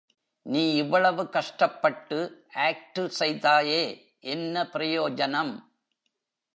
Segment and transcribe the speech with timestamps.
[0.45, 2.19] நீ இவ்வளவு கஷ்டப்பட்டு
[2.59, 3.83] ஆக்டு செய்தாயே,
[4.19, 5.53] என்ன பிரயோஜனம்?